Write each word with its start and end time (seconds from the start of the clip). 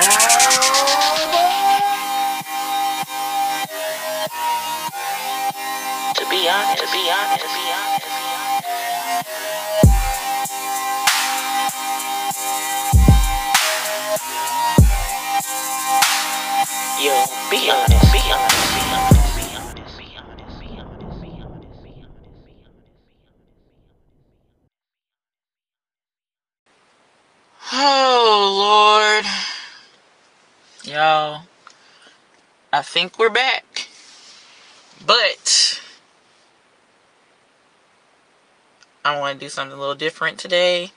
To 0.00 0.06
be 0.06 0.08
honest, 6.48 6.80
to 6.80 6.86
be 6.88 7.10
honest, 7.10 7.42
to 7.42 7.48
be 7.50 7.64
honest. 7.68 8.06
Yo, 17.00 17.16
be 17.50 17.70
honest, 17.70 17.99
I 32.72 32.82
think 32.82 33.18
we're 33.18 33.30
back. 33.30 33.88
But 35.04 35.80
I 39.04 39.18
want 39.18 39.40
to 39.40 39.44
do 39.46 39.48
something 39.48 39.76
a 39.76 39.80
little 39.80 39.94
different 39.94 40.38
today. 40.38 40.92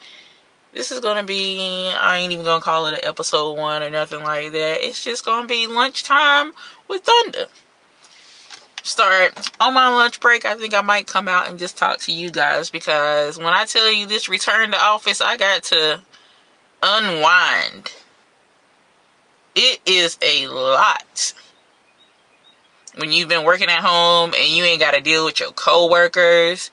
This 0.74 0.92
is 0.92 1.00
going 1.00 1.18
to 1.18 1.24
be, 1.24 1.92
I 2.00 2.18
ain't 2.18 2.32
even 2.32 2.46
going 2.46 2.60
to 2.60 2.66
call 2.66 2.88
it 2.88 2.96
an 2.96 3.00
episode 3.04 3.58
one 3.58 3.82
or 3.82 3.90
nothing 3.90 4.24
like 4.24 4.52
that. 4.52 4.86
It's 4.86 5.04
just 5.04 5.26
going 5.26 5.44
to 5.44 5.48
be 5.48 5.68
lunchtime 5.68 6.54
with 6.88 7.06
Thunda. 7.06 7.48
Start 8.84 9.52
on 9.60 9.74
my 9.74 9.88
lunch 9.88 10.20
break. 10.20 10.46
I 10.46 10.56
think 10.56 10.74
I 10.74 10.82
might 10.82 11.08
come 11.08 11.28
out 11.28 11.48
and 11.48 11.58
just 11.58 11.78
talk 11.78 12.00
to 12.02 12.12
you 12.12 12.30
guys 12.30 12.70
because 12.70 13.38
when 13.38 13.48
I 13.48 13.66
tell 13.66 13.92
you 13.92 14.06
this 14.06 14.28
return 14.28 14.72
to 14.72 14.78
office, 14.78 15.22
I 15.22 15.38
got 15.38 15.64
to 15.64 16.02
unwind. 16.84 17.94
It 19.56 19.80
is 19.86 20.18
a 20.22 20.48
lot 20.48 21.34
when 22.96 23.12
you've 23.12 23.30
been 23.30 23.44
working 23.44 23.70
at 23.70 23.84
home 23.84 24.34
and 24.38 24.48
you 24.48 24.64
ain't 24.64 24.80
got 24.80 24.94
to 24.94 25.02
deal 25.02 25.26
with 25.26 25.40
your 25.40 25.52
coworkers, 25.52 26.72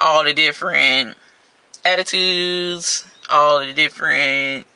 all 0.00 0.24
the 0.24 0.34
different 0.34 1.16
attitudes, 1.84 3.04
all 3.30 3.60
the 3.60 3.72
different 3.72 4.66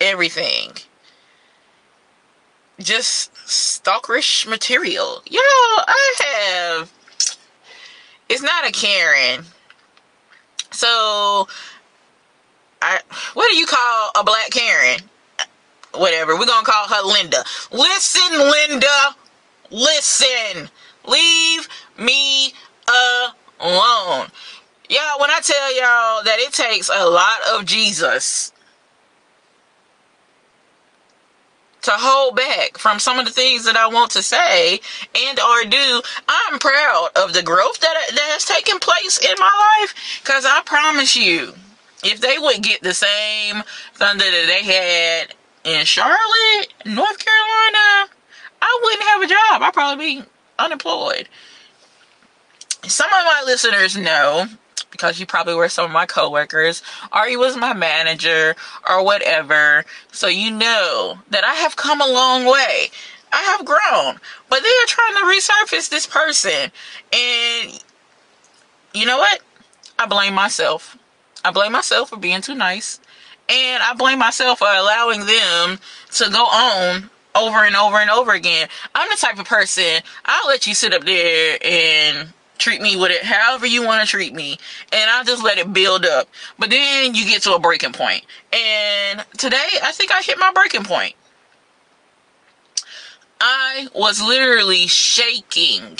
everything. 0.00 0.72
Just 2.78 3.32
stalkerish 3.34 4.48
material. 4.48 5.22
Yo, 5.28 5.40
I 5.40 6.14
have. 6.24 6.92
It's 8.28 8.42
not 8.42 8.66
a 8.66 8.72
Karen. 8.72 9.44
So, 10.70 11.46
I 12.80 13.00
what 13.34 13.50
do 13.50 13.56
you 13.56 13.66
call 13.66 14.10
a 14.16 14.24
black 14.24 14.50
Karen? 14.50 15.00
Whatever. 15.94 16.36
We're 16.36 16.46
gonna 16.46 16.64
call 16.64 16.88
her 16.88 17.06
Linda. 17.06 17.44
Listen, 17.70 18.38
Linda. 18.38 19.14
Listen. 19.72 20.70
Leave 21.06 21.68
me 21.98 22.52
alone. 23.58 24.28
Y'all, 24.88 25.18
when 25.20 25.30
I 25.30 25.40
tell 25.42 25.74
y'all 25.74 26.22
that 26.24 26.36
it 26.38 26.52
takes 26.52 26.90
a 26.92 27.06
lot 27.06 27.40
of 27.54 27.64
Jesus 27.64 28.52
to 31.80 31.90
hold 31.92 32.36
back 32.36 32.78
from 32.78 32.98
some 32.98 33.18
of 33.18 33.24
the 33.24 33.32
things 33.32 33.64
that 33.64 33.76
I 33.76 33.88
want 33.88 34.10
to 34.12 34.22
say 34.22 34.80
and 35.16 35.40
or 35.40 35.64
do, 35.64 36.02
I'm 36.28 36.58
proud 36.58 37.08
of 37.16 37.32
the 37.32 37.42
growth 37.42 37.80
that, 37.80 37.94
that 38.10 38.30
has 38.32 38.44
taken 38.44 38.78
place 38.78 39.18
in 39.18 39.34
my 39.38 39.80
life. 39.80 40.22
Cause 40.24 40.44
I 40.46 40.60
promise 40.64 41.16
you, 41.16 41.54
if 42.04 42.20
they 42.20 42.38
would 42.38 42.62
get 42.62 42.82
the 42.82 42.94
same 42.94 43.62
thunder 43.94 44.24
that 44.24 44.46
they 44.46 44.62
had 44.62 45.34
in 45.64 45.84
Charlotte, 45.84 46.72
North 46.86 47.18
Carolina, 47.18 48.11
I 48.62 48.80
wouldn't 48.82 49.02
have 49.02 49.22
a 49.22 49.26
job. 49.26 49.62
I'd 49.62 49.74
probably 49.74 50.20
be 50.20 50.24
unemployed. 50.58 51.28
Some 52.84 53.06
of 53.06 53.24
my 53.24 53.42
listeners 53.44 53.96
know 53.96 54.46
because 54.90 55.18
you 55.18 55.26
probably 55.26 55.54
were 55.54 55.68
some 55.68 55.86
of 55.86 55.90
my 55.90 56.06
coworkers 56.06 56.82
or 57.12 57.26
you 57.26 57.40
was 57.40 57.56
my 57.56 57.72
manager 57.72 58.54
or 58.88 59.04
whatever. 59.04 59.84
So 60.12 60.28
you 60.28 60.52
know 60.52 61.18
that 61.30 61.44
I 61.44 61.54
have 61.54 61.74
come 61.74 62.00
a 62.00 62.06
long 62.06 62.44
way. 62.44 62.90
I 63.32 63.42
have 63.42 63.64
grown. 63.64 64.20
But 64.48 64.62
they 64.62 64.68
are 64.68 64.86
trying 64.86 65.14
to 65.14 65.24
resurface 65.24 65.88
this 65.88 66.06
person. 66.06 66.70
And 67.12 67.84
you 68.94 69.06
know 69.06 69.18
what? 69.18 69.40
I 69.98 70.06
blame 70.06 70.34
myself. 70.34 70.96
I 71.44 71.50
blame 71.50 71.72
myself 71.72 72.10
for 72.10 72.16
being 72.16 72.42
too 72.42 72.54
nice. 72.54 73.00
And 73.48 73.82
I 73.82 73.94
blame 73.94 74.20
myself 74.20 74.60
for 74.60 74.68
allowing 74.68 75.26
them 75.26 75.80
to 76.12 76.30
go 76.30 76.44
on 76.44 77.10
over 77.34 77.58
and 77.64 77.76
over 77.76 77.96
and 77.96 78.10
over 78.10 78.32
again. 78.32 78.68
I'm 78.94 79.08
the 79.10 79.16
type 79.16 79.38
of 79.38 79.46
person, 79.46 80.02
I'll 80.24 80.48
let 80.48 80.66
you 80.66 80.74
sit 80.74 80.94
up 80.94 81.04
there 81.04 81.58
and 81.62 82.28
treat 82.58 82.80
me 82.80 82.96
with 82.96 83.10
it 83.10 83.24
however 83.24 83.66
you 83.66 83.84
want 83.84 84.02
to 84.02 84.08
treat 84.08 84.32
me. 84.34 84.56
And 84.92 85.10
I'll 85.10 85.24
just 85.24 85.42
let 85.42 85.58
it 85.58 85.72
build 85.72 86.06
up. 86.06 86.28
But 86.58 86.70
then 86.70 87.14
you 87.14 87.24
get 87.24 87.42
to 87.42 87.54
a 87.54 87.58
breaking 87.58 87.92
point. 87.92 88.24
And 88.52 89.24
today, 89.36 89.68
I 89.82 89.92
think 89.92 90.12
I 90.12 90.22
hit 90.22 90.38
my 90.38 90.52
breaking 90.52 90.84
point. 90.84 91.14
I 93.40 93.88
was 93.94 94.22
literally 94.22 94.86
shaking 94.86 95.98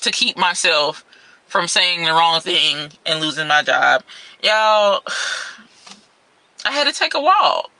to 0.00 0.10
keep 0.10 0.36
myself 0.36 1.04
from 1.46 1.68
saying 1.68 2.04
the 2.04 2.12
wrong 2.12 2.40
thing 2.40 2.90
and 3.06 3.20
losing 3.20 3.48
my 3.48 3.62
job. 3.62 4.02
Y'all, 4.42 5.02
I 6.64 6.72
had 6.72 6.84
to 6.84 6.92
take 6.92 7.14
a 7.14 7.20
walk. 7.20 7.75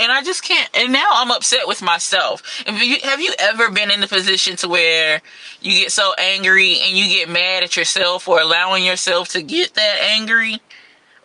And 0.00 0.10
I 0.10 0.22
just 0.22 0.42
can't. 0.42 0.68
And 0.74 0.92
now 0.92 1.08
I'm 1.12 1.30
upset 1.30 1.68
with 1.68 1.82
myself. 1.82 2.64
You, 2.66 2.96
have 3.02 3.20
you 3.20 3.34
ever 3.38 3.70
been 3.70 3.90
in 3.90 4.00
the 4.00 4.06
position 4.06 4.56
to 4.56 4.68
where 4.68 5.20
you 5.60 5.72
get 5.82 5.92
so 5.92 6.14
angry 6.16 6.78
and 6.80 6.96
you 6.96 7.06
get 7.08 7.28
mad 7.28 7.62
at 7.62 7.76
yourself 7.76 8.22
for 8.22 8.40
allowing 8.40 8.84
yourself 8.84 9.28
to 9.30 9.42
get 9.42 9.74
that 9.74 9.98
angry? 10.00 10.60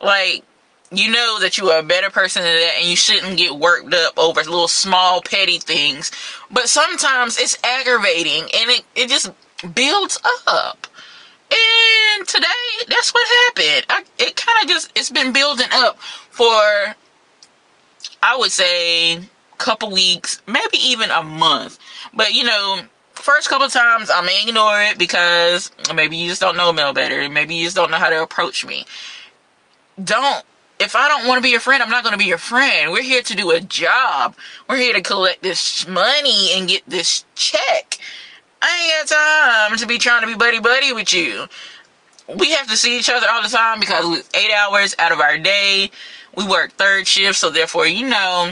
Like, 0.02 0.44
you 0.92 1.10
know 1.10 1.40
that 1.40 1.58
you 1.58 1.70
are 1.70 1.80
a 1.80 1.84
better 1.84 2.10
person 2.10 2.44
than 2.44 2.54
that 2.54 2.74
and 2.80 2.88
you 2.88 2.96
shouldn't 2.96 3.38
get 3.38 3.56
worked 3.56 3.94
up 3.94 4.18
over 4.18 4.42
little 4.42 4.68
small 4.68 5.22
petty 5.22 5.58
things. 5.58 6.12
But 6.52 6.70
sometimes 6.70 7.40
it's 7.40 7.58
aggravating 7.64 8.44
and 8.44 8.70
it, 8.72 8.84
it 8.96 9.10
just 9.10 9.32
builds 9.74 10.20
up. 10.48 10.88
And 11.50 12.28
today, 12.28 12.48
that's 12.88 13.14
what 13.14 13.28
happened. 13.28 13.86
I, 13.90 14.04
it 14.20 14.36
kind 14.36 14.64
of 14.64 14.70
just, 14.70 14.92
it's 14.96 15.12
been 15.12 15.32
building 15.32 15.68
up 15.72 15.98
for, 16.00 16.96
I 18.22 18.38
would 18.38 18.52
say, 18.52 19.14
a 19.16 19.22
couple 19.58 19.92
weeks, 19.92 20.42
maybe 20.48 20.78
even 20.80 21.12
a 21.12 21.24
month. 21.24 21.80
But, 22.14 22.34
you 22.34 22.44
know, 22.44 22.82
first 23.14 23.50
couple 23.50 23.68
times 23.70 24.10
I 24.14 24.22
may 24.22 24.44
ignore 24.48 24.82
it 24.82 24.98
because 24.98 25.72
maybe 25.94 26.18
you 26.18 26.30
just 26.30 26.42
don't 26.42 26.58
know 26.58 26.72
me 26.72 26.84
better. 26.94 27.28
Maybe 27.30 27.56
you 27.56 27.66
just 27.66 27.76
don't 27.76 27.92
know 27.92 27.98
how 27.98 28.10
to 28.10 28.22
approach 28.22 28.66
me. 28.66 28.86
Don't. 30.04 30.44
If 30.78 30.96
I 30.96 31.08
don't 31.08 31.26
want 31.26 31.38
to 31.38 31.42
be 31.42 31.52
your 31.52 31.62
friend, 31.62 31.82
I'm 31.82 31.90
not 31.90 32.04
going 32.04 32.12
to 32.12 32.20
be 32.20 32.26
your 32.26 32.38
friend. 32.38 32.92
We're 32.92 33.02
here 33.02 33.22
to 33.22 33.36
do 33.36 33.52
a 33.52 33.62
job. 33.62 34.36
We're 34.70 34.76
here 34.76 34.94
to 34.94 35.02
collect 35.02 35.42
this 35.42 35.88
money 35.88 36.52
and 36.54 36.68
get 36.68 36.84
this 36.86 37.24
check. 37.34 37.98
I 38.62 39.00
ain't 39.02 39.10
got 39.10 39.70
time 39.70 39.78
to 39.78 39.86
be 39.88 39.98
trying 39.98 40.22
to 40.22 40.28
be 40.28 40.36
buddy 40.36 40.60
buddy 40.60 40.92
with 40.92 41.14
you. 41.14 41.48
We 42.38 42.52
have 42.52 42.68
to 42.68 42.76
see 42.76 42.98
each 42.98 43.10
other 43.10 43.28
all 43.30 43.42
the 43.42 43.48
time 43.48 43.80
because 43.80 44.20
it's 44.20 44.30
eight 44.36 44.52
hours 44.52 44.96
out 45.00 45.12
of 45.12 45.20
our 45.20 45.38
day. 45.38 45.92
We 46.36 46.46
work 46.46 46.74
third 46.74 47.08
shift, 47.08 47.38
so 47.38 47.50
therefore, 47.50 47.88
you 47.88 48.08
know, 48.08 48.52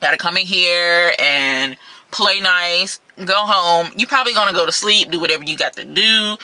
gotta 0.00 0.16
come 0.16 0.36
in 0.36 0.46
here 0.46 1.12
and 1.18 1.76
play 2.10 2.40
nice, 2.40 3.00
go 3.24 3.34
home. 3.34 3.92
You're 3.96 4.08
probably 4.08 4.32
gonna 4.32 4.52
go 4.52 4.66
to 4.66 4.72
sleep, 4.72 5.10
do 5.10 5.20
whatever 5.20 5.44
you 5.44 5.56
got 5.56 5.74
to 5.74 5.84
do, 5.84 6.36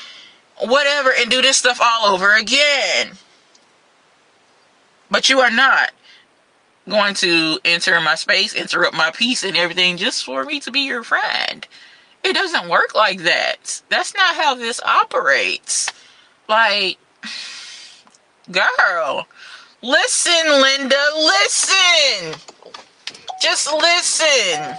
whatever, 0.59 1.13
and 1.17 1.31
do 1.31 1.43
this 1.43 1.57
stuff 1.57 1.81
all 1.83 2.15
over 2.15 2.35
again. 2.35 3.13
But 5.11 5.29
you 5.29 5.41
are 5.41 5.51
not 5.51 5.91
going 6.89 7.15
to 7.15 7.59
enter 7.65 8.01
my 8.01 8.15
space, 8.15 8.55
interrupt 8.55 8.97
my 8.97 9.11
peace 9.11 9.45
and 9.45 9.57
everything 9.57 9.97
just 9.97 10.25
for 10.25 10.45
me 10.45 10.61
to 10.61 10.71
be 10.71 10.81
your 10.81 11.03
friend. 11.03 11.67
It 12.23 12.35
doesn't 12.35 12.69
work 12.69 12.95
like 12.95 13.21
that. 13.21 13.83
That's 13.89 14.15
not 14.15 14.35
how 14.35 14.55
this 14.55 14.81
operates. 14.83 15.91
Like, 16.49 16.99
girl, 18.51 19.27
listen, 19.83 20.47
Linda, 20.61 21.03
listen. 21.17 22.35
Just 23.43 23.73
listen. 23.73 24.77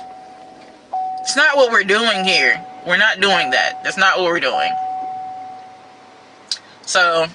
It's 1.21 1.35
not 1.35 1.55
what 1.55 1.71
we're 1.71 1.83
doing 1.83 2.23
here. 2.23 2.63
We're 2.85 2.97
not 2.97 3.19
doing 3.19 3.51
that. 3.51 3.83
That's 3.83 3.97
not 3.97 4.17
what 4.19 4.25
we're 4.25 4.39
doing. 4.39 4.71
So, 6.81 7.27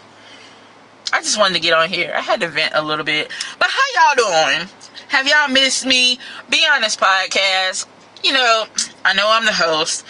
I 1.12 1.20
just 1.20 1.38
wanted 1.38 1.54
to 1.54 1.60
get 1.60 1.72
on 1.72 1.88
here. 1.88 2.12
I 2.14 2.20
had 2.20 2.40
to 2.40 2.48
vent 2.48 2.72
a 2.74 2.82
little 2.82 3.04
bit. 3.04 3.30
But 3.58 3.68
how 3.70 4.14
y'all 4.14 4.56
doing? 4.56 4.68
Have 5.08 5.26
y'all 5.28 5.48
missed 5.48 5.86
me? 5.86 6.18
Be 6.50 6.66
Honest 6.72 7.00
Podcast. 7.00 7.86
You 8.24 8.32
know, 8.32 8.66
I 9.04 9.14
know 9.14 9.28
I'm 9.30 9.44
the 9.44 9.52
host. 9.52 10.04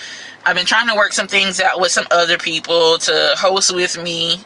I've 0.45 0.57
been 0.57 0.67
trying 0.67 0.89
to 0.89 0.95
work 0.95 1.13
some 1.13 1.27
things 1.27 1.61
out 1.61 1.81
with 1.81 1.93
some 1.93 2.07
other 2.11 2.39
people 2.39 2.99
to 2.99 3.35
host 3.37 3.75
with 3.75 4.03
me. 4.03 4.41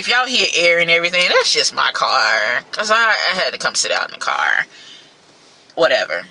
If 0.00 0.08
y'all 0.08 0.26
hear 0.26 0.46
air 0.56 0.80
and 0.80 0.90
everything, 0.90 1.24
that's 1.28 1.52
just 1.52 1.74
my 1.74 1.90
car. 1.92 2.62
Because 2.70 2.90
I, 2.90 2.96
I 2.96 3.34
had 3.36 3.52
to 3.52 3.58
come 3.58 3.74
sit 3.74 3.92
out 3.92 4.06
in 4.08 4.14
the 4.14 4.18
car. 4.18 4.64
whatever. 5.74 6.22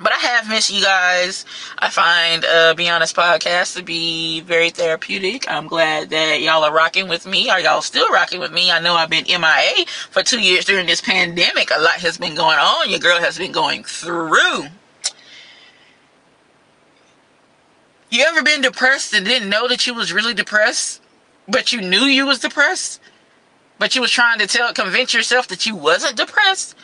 But 0.00 0.12
I 0.12 0.16
have 0.16 0.48
missed 0.48 0.72
you 0.72 0.82
guys. 0.82 1.46
I 1.78 1.88
find 1.90 2.44
uh, 2.44 2.74
Be 2.74 2.88
Honest 2.88 3.16
podcast 3.16 3.76
to 3.76 3.84
be 3.84 4.40
very 4.40 4.70
therapeutic. 4.70 5.50
I'm 5.50 5.68
glad 5.68 6.10
that 6.10 6.42
y'all 6.42 6.64
are 6.64 6.72
rocking 6.74 7.08
with 7.08 7.26
me. 7.26 7.48
Are 7.50 7.60
y'all 7.60 7.82
still 7.82 8.10
rocking 8.10 8.40
with 8.40 8.52
me? 8.52 8.72
I 8.72 8.80
know 8.80 8.94
I've 8.94 9.10
been 9.10 9.26
MIA 9.28 9.86
for 10.10 10.24
two 10.24 10.40
years 10.40 10.64
during 10.64 10.86
this 10.86 11.00
pandemic. 11.00 11.70
A 11.76 11.80
lot 11.80 11.94
has 11.94 12.18
been 12.18 12.34
going 12.34 12.58
on. 12.58 12.90
Your 12.90 13.00
girl 13.00 13.20
has 13.20 13.38
been 13.38 13.52
going 13.52 13.84
through. 13.84 14.66
You 18.10 18.24
ever 18.26 18.42
been 18.42 18.62
depressed 18.62 19.14
and 19.14 19.26
didn't 19.26 19.50
know 19.50 19.68
that 19.68 19.86
you 19.86 19.94
was 19.94 20.12
really 20.12 20.34
depressed, 20.34 21.02
but 21.48 21.72
you 21.72 21.80
knew 21.80 22.02
you 22.02 22.26
was 22.26 22.38
depressed, 22.38 23.00
but 23.78 23.94
you 23.94 24.00
was 24.00 24.10
trying 24.10 24.38
to 24.38 24.46
tell 24.46 24.72
convince 24.72 25.14
yourself 25.14 25.48
that 25.48 25.66
you 25.66 25.74
wasn't 25.74 26.16
depressed? 26.16 26.74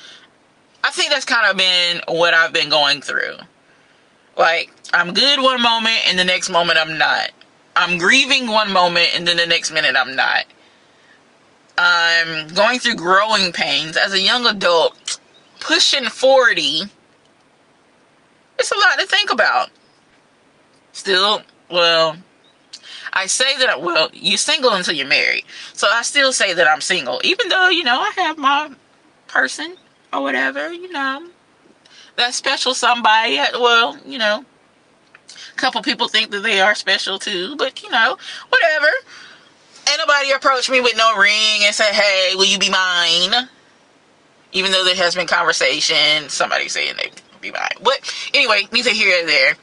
I 0.83 0.91
think 0.91 1.11
that's 1.11 1.25
kind 1.25 1.51
of 1.51 1.57
been 1.57 2.01
what 2.09 2.35
I've 2.35 2.53
been 2.53 2.69
going 2.69 3.01
through. 3.01 3.37
Like, 4.37 4.71
I'm 4.93 5.15
good 5.15 5.41
one 5.41 5.63
moment 5.63 6.09
and 6.09 6.19
the 6.19 6.25
next 6.25 6.51
moment 6.51 6.79
I'm 6.79 6.99
not. 6.99 7.31
I'm 7.77 7.99
grieving 7.99 8.49
one 8.49 8.73
moment 8.73 9.11
and 9.15 9.27
then 9.27 9.37
the 9.37 9.47
next 9.47 9.71
minute 9.73 9.97
I'm 9.97 10.15
not. 10.15 10.45
I'm 11.77 12.49
going 12.49 12.79
through 12.79 12.97
growing 12.97 13.53
pains 13.53 13.97
as 13.97 14.13
a 14.13 14.21
young 14.21 14.47
adult, 14.47 15.19
pushing 15.61 16.05
40. 16.05 16.83
It's 18.59 18.71
a 18.71 18.77
lot 18.77 18.99
to 18.99 19.07
think 19.07 19.33
about. 19.33 19.71
Still, 20.93 21.43
well, 21.71 22.17
I 23.15 23.27
say 23.27 23.57
that, 23.59 23.81
well, 23.81 24.11
you're 24.13 24.37
single 24.37 24.73
until 24.73 24.95
you're 24.95 25.07
married. 25.07 25.45
So 25.73 25.87
I 25.91 26.03
still 26.03 26.33
say 26.33 26.53
that 26.53 26.69
I'm 26.69 26.81
single, 26.81 27.21
even 27.23 27.49
though, 27.49 27.69
you 27.69 27.85
know, 27.85 28.01
I 28.01 28.11
have 28.17 28.37
my 28.37 28.73
person 29.29 29.77
or 30.13 30.23
whatever, 30.23 30.73
you 30.73 30.91
know, 30.91 31.29
that 32.17 32.35
special 32.35 32.75
somebody. 32.75 33.39
Uh, 33.39 33.47
well, 33.61 33.97
you 34.05 34.19
know, 34.19 34.45
a 35.53 35.57
couple 35.57 35.81
people 35.83 36.09
think 36.09 36.31
that 36.33 36.43
they 36.43 36.61
are 36.61 36.75
special 36.75 37.19
too, 37.19 37.57
but 37.57 37.83
you 37.83 37.91
know, 37.91 38.17
whatever. 38.49 38.89
Ain't 39.89 39.99
nobody 39.99 40.31
approach 40.31 40.71
me 40.71 40.81
with 40.81 40.97
no 40.97 41.17
ring 41.17 41.61
and 41.63 41.75
say, 41.75 41.93
"Hey, 41.93 42.35
will 42.35 42.47
you 42.47 42.59
be 42.59 42.71
mine?" 42.71 43.49
Even 44.53 44.73
though 44.73 44.85
there 44.85 44.95
has 44.95 45.15
been 45.15 45.27
conversation, 45.27 46.29
somebody 46.29 46.69
saying 46.69 46.95
they 46.97 47.11
be 47.41 47.51
mine. 47.51 47.77
But 47.83 47.99
anyway, 48.33 48.69
neither 48.73 48.91
here 48.91 49.19
nor 49.19 49.27
there 49.27 49.55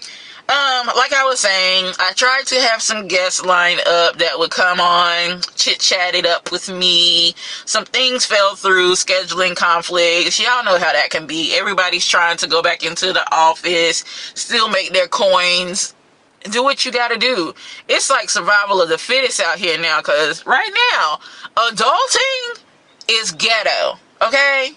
um, 0.50 0.88
like 0.98 1.14
I 1.14 1.24
was 1.24 1.40
saying, 1.40 1.94
I 2.00 2.14
tried 2.16 2.46
to 2.48 2.56
have 2.56 2.82
some 2.82 3.08
guests 3.08 3.44
lined 3.44 3.82
up 3.88 4.18
that 4.18 4.38
would 4.38 4.52
come 4.52 4.80
on, 4.80 5.42
chit 5.56 5.80
chat 5.80 6.16
it 6.16 6.26
up 6.26 6.52
with 6.52 6.70
me. 6.70 7.34
Some 7.66 7.86
things 7.86 8.26
fell 8.26 8.56
through, 8.56 8.94
scheduling 8.94 9.56
conflicts. 9.56 10.40
Y'all 10.40 10.64
know 10.64 10.78
how 10.78 10.92
that 10.92 11.10
can 11.10 11.28
be. 11.28 11.56
Everybody's 11.56 12.08
trying 12.08 12.38
to 12.38 12.48
go 12.48 12.62
back 12.62 12.84
into 12.84 13.14
the 13.14 13.26
office, 13.34 14.04
still 14.36 14.70
make 14.70 14.92
their 14.92 15.08
coins. 15.08 15.96
Do 16.44 16.64
what 16.64 16.86
you 16.86 16.92
gotta 16.92 17.18
do. 17.18 17.54
It's 17.88 18.10
like 18.10 18.30
survival 18.30 18.82
of 18.82 18.90
the 18.90 18.98
fittest 18.98 19.40
out 19.40 19.60
here 19.60 19.80
now, 19.80 20.00
because 20.00 20.46
right 20.46 20.72
now, 20.94 21.20
adulting 21.56 22.64
is 23.10 23.32
ghetto. 23.32 24.00
Okay? 24.22 24.72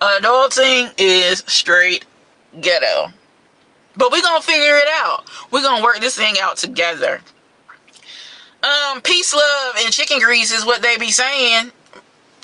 Adulting 0.00 0.92
is 0.98 1.44
straight 1.46 2.06
ghetto. 2.60 3.12
But 3.96 4.12
we're 4.12 4.22
gonna 4.22 4.42
figure 4.42 4.76
it 4.76 4.88
out. 4.88 5.24
We're 5.50 5.62
gonna 5.62 5.82
work 5.82 6.00
this 6.00 6.16
thing 6.16 6.36
out 6.40 6.56
together. 6.56 7.20
Um, 8.62 9.00
peace, 9.00 9.34
love, 9.34 9.76
and 9.78 9.92
chicken 9.92 10.20
grease 10.20 10.52
is 10.52 10.64
what 10.64 10.82
they 10.82 10.96
be 10.98 11.10
saying. 11.10 11.72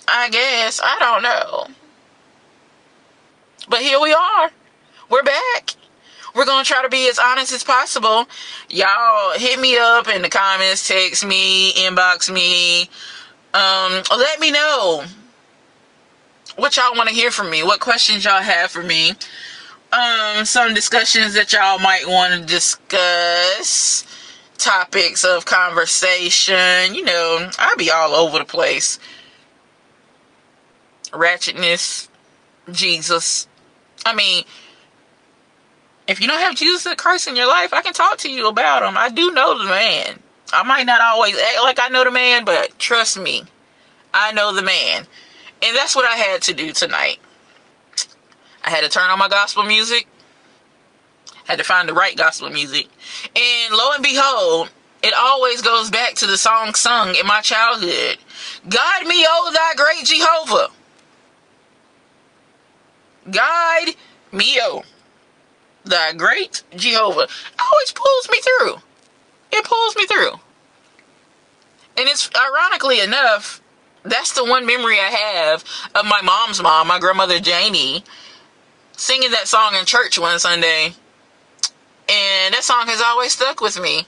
I 0.08 0.28
guess. 0.30 0.80
I 0.82 0.98
don't 0.98 1.22
know. 1.22 1.66
But 3.68 3.80
here 3.80 4.00
we 4.00 4.12
are. 4.12 4.50
We're 5.10 5.22
back. 5.22 5.74
We're 6.34 6.44
gonna 6.44 6.64
try 6.64 6.82
to 6.82 6.88
be 6.88 7.08
as 7.08 7.18
honest 7.18 7.52
as 7.52 7.64
possible. 7.64 8.26
Y'all 8.68 9.32
hit 9.36 9.58
me 9.58 9.78
up 9.78 10.08
in 10.08 10.22
the 10.22 10.28
comments, 10.28 10.86
text 10.86 11.24
me, 11.24 11.72
inbox 11.72 12.30
me. 12.32 12.90
Um, 13.54 14.02
let 14.10 14.38
me 14.38 14.50
know 14.50 15.04
what 16.56 16.76
y'all 16.76 16.94
want 16.94 17.08
to 17.08 17.14
hear 17.14 17.30
from 17.30 17.50
me. 17.50 17.62
What 17.62 17.80
questions 17.80 18.24
y'all 18.24 18.42
have 18.42 18.70
for 18.70 18.82
me 18.82 19.12
um 19.96 20.44
some 20.44 20.74
discussions 20.74 21.34
that 21.34 21.52
y'all 21.52 21.78
might 21.78 22.06
want 22.06 22.34
to 22.34 22.46
discuss. 22.46 24.04
Topics 24.58 25.22
of 25.22 25.44
conversation 25.44 26.94
you 26.94 27.04
know 27.04 27.50
i'll 27.58 27.76
be 27.76 27.90
all 27.90 28.14
over 28.14 28.38
the 28.38 28.44
place. 28.44 28.98
Ratchetness 31.10 32.08
jesus. 32.72 33.46
I 34.04 34.14
mean 34.14 34.44
if 36.08 36.20
you 36.20 36.26
don't 36.26 36.40
have 36.40 36.56
jesus 36.56 36.94
christ 36.94 37.28
in 37.28 37.36
your 37.36 37.48
life 37.48 37.74
i 37.74 37.82
can 37.82 37.92
talk 37.92 38.18
to 38.18 38.30
you 38.30 38.48
about 38.48 38.82
him. 38.82 38.96
I 38.96 39.10
do 39.10 39.30
know 39.32 39.58
the 39.58 39.68
man. 39.68 40.18
I 40.52 40.62
might 40.62 40.86
not 40.86 41.00
always 41.00 41.36
act 41.38 41.62
like 41.62 41.78
i 41.80 41.88
know 41.88 42.04
the 42.04 42.10
man 42.10 42.44
but 42.44 42.78
trust 42.78 43.18
me 43.18 43.44
i 44.14 44.32
know 44.32 44.54
the 44.54 44.62
man. 44.62 45.06
And 45.62 45.76
that's 45.76 45.94
what 45.94 46.06
i 46.06 46.16
had 46.16 46.42
to 46.42 46.54
do 46.54 46.72
tonight 46.72 47.18
I 48.66 48.70
had 48.70 48.82
to 48.82 48.88
turn 48.88 49.08
on 49.08 49.18
my 49.18 49.28
gospel 49.28 49.62
music. 49.62 50.08
Had 51.44 51.58
to 51.58 51.64
find 51.64 51.88
the 51.88 51.94
right 51.94 52.16
gospel 52.16 52.50
music. 52.50 52.88
And 53.36 53.72
lo 53.72 53.92
and 53.94 54.02
behold, 54.02 54.70
it 55.04 55.14
always 55.16 55.62
goes 55.62 55.88
back 55.88 56.14
to 56.16 56.26
the 56.26 56.36
song 56.36 56.74
sung 56.74 57.14
in 57.14 57.26
my 57.26 57.40
childhood. 57.40 58.18
Guide 58.68 59.06
me, 59.06 59.24
O 59.28 59.52
thy 59.54 59.74
great 59.76 60.04
Jehovah. 60.04 60.72
Guide 63.30 63.94
me, 64.32 64.58
O 64.62 64.82
thy 65.84 66.12
great 66.12 66.64
Jehovah. 66.74 67.28
Always 67.60 67.92
pulls 67.94 68.28
me 68.30 68.40
through. 68.40 68.74
It 69.52 69.64
pulls 69.64 69.94
me 69.94 70.06
through. 70.06 70.32
And 71.98 72.08
it's 72.08 72.28
ironically 72.34 73.00
enough, 73.00 73.62
that's 74.02 74.32
the 74.32 74.44
one 74.44 74.66
memory 74.66 74.98
I 74.98 75.10
have 75.10 75.64
of 75.94 76.04
my 76.04 76.20
mom's 76.20 76.60
mom, 76.60 76.88
my 76.88 76.98
grandmother 76.98 77.38
Janie 77.38 78.02
singing 78.96 79.30
that 79.30 79.46
song 79.46 79.74
in 79.78 79.84
church 79.84 80.18
one 80.18 80.38
Sunday, 80.38 80.94
and 82.08 82.54
that 82.54 82.62
song 82.62 82.86
has 82.86 83.00
always 83.00 83.32
stuck 83.32 83.60
with 83.60 83.80
me. 83.80 84.06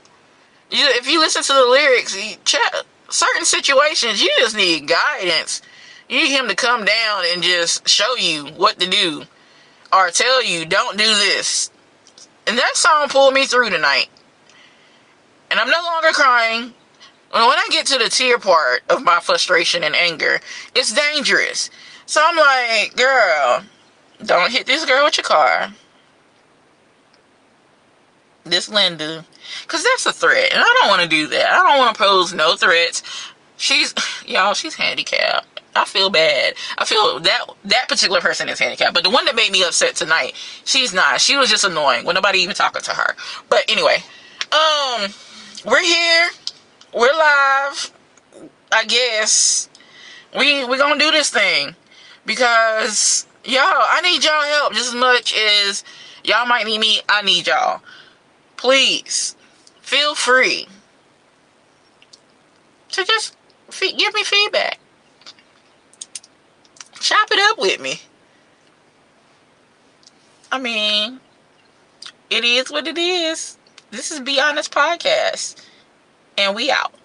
You, 0.70 0.86
if 0.90 1.10
you 1.10 1.20
listen 1.20 1.42
to 1.42 1.52
the 1.52 1.66
lyrics, 1.66 2.16
you 2.16 2.36
check, 2.44 2.72
certain 3.08 3.44
situations, 3.44 4.22
you 4.22 4.30
just 4.38 4.56
need 4.56 4.88
guidance. 4.88 5.62
You 6.08 6.20
need 6.22 6.30
him 6.30 6.48
to 6.48 6.54
come 6.54 6.84
down 6.84 7.24
and 7.32 7.42
just 7.42 7.88
show 7.88 8.16
you 8.16 8.46
what 8.56 8.80
to 8.80 8.88
do, 8.88 9.24
or 9.92 10.10
tell 10.10 10.42
you, 10.42 10.64
don't 10.64 10.98
do 10.98 11.04
this. 11.04 11.70
And 12.46 12.56
that 12.56 12.76
song 12.76 13.08
pulled 13.08 13.34
me 13.34 13.46
through 13.46 13.70
tonight. 13.70 14.06
And 15.50 15.60
I'm 15.60 15.70
no 15.70 15.82
longer 15.82 16.08
crying. 16.12 16.74
When 17.30 17.42
I 17.42 17.68
get 17.70 17.86
to 17.86 17.98
the 17.98 18.08
tear 18.08 18.38
part 18.38 18.82
of 18.88 19.02
my 19.02 19.20
frustration 19.20 19.82
and 19.82 19.94
anger, 19.94 20.40
it's 20.74 20.94
dangerous. 20.94 21.70
So 22.06 22.22
I'm 22.24 22.36
like, 22.36 22.96
girl, 22.96 23.64
don't 24.24 24.50
hit 24.50 24.66
this 24.66 24.84
girl 24.84 25.04
with 25.04 25.16
your 25.16 25.24
car. 25.24 25.72
This 28.44 28.68
Linda. 28.68 29.24
Because 29.62 29.84
that's 29.84 30.06
a 30.06 30.12
threat. 30.12 30.52
And 30.52 30.60
I 30.60 30.76
don't 30.80 30.88
want 30.88 31.02
to 31.02 31.08
do 31.08 31.26
that. 31.28 31.50
I 31.50 31.68
don't 31.68 31.78
want 31.78 31.96
to 31.96 32.02
pose 32.02 32.32
no 32.32 32.56
threats. 32.56 33.02
She's, 33.56 33.94
y'all, 34.26 34.54
she's 34.54 34.74
handicapped. 34.74 35.46
I 35.76 35.84
feel 35.84 36.10
bad. 36.10 36.54
I 36.76 36.84
feel 36.84 37.20
that 37.20 37.44
that 37.66 37.88
particular 37.88 38.20
person 38.20 38.48
is 38.48 38.58
handicapped. 38.58 38.94
But 38.94 39.04
the 39.04 39.10
one 39.10 39.26
that 39.26 39.36
made 39.36 39.52
me 39.52 39.62
upset 39.62 39.94
tonight, 39.94 40.34
she's 40.64 40.92
not. 40.92 41.20
She 41.20 41.36
was 41.36 41.50
just 41.50 41.64
annoying 41.64 42.04
when 42.04 42.14
nobody 42.14 42.40
even 42.40 42.56
talking 42.56 42.82
to 42.82 42.90
her. 42.90 43.14
But 43.48 43.64
anyway, 43.68 44.02
um, 44.50 45.12
we're 45.64 45.82
here. 45.82 46.30
We're 46.92 47.16
live. 47.16 47.92
I 48.72 48.84
guess 48.86 49.68
we 50.36 50.64
we're 50.64 50.78
gonna 50.78 50.98
do 50.98 51.10
this 51.10 51.30
thing 51.30 51.74
because 52.26 53.26
y'all, 53.48 53.62
I 53.62 54.00
need 54.02 54.22
y'all 54.22 54.42
help 54.42 54.72
just 54.74 54.88
as 54.88 54.94
much 54.94 55.34
as 55.34 55.84
y'all 56.22 56.46
might 56.46 56.66
need 56.66 56.78
me. 56.78 57.00
I 57.08 57.22
need 57.22 57.46
y'all. 57.46 57.80
Please, 58.56 59.36
feel 59.80 60.14
free 60.14 60.68
to 62.90 63.04
just 63.04 63.36
give 63.80 64.14
me 64.14 64.24
feedback. 64.24 64.78
Chop 67.00 67.28
it 67.30 67.38
up 67.50 67.58
with 67.58 67.80
me. 67.80 68.00
I 70.50 70.58
mean, 70.58 71.20
it 72.30 72.44
is 72.44 72.70
what 72.70 72.86
it 72.86 72.98
is. 72.98 73.56
This 73.90 74.10
is 74.10 74.20
Be 74.20 74.40
Honest 74.40 74.72
Podcast. 74.72 75.64
And 76.36 76.54
we 76.54 76.70
out. 76.70 76.97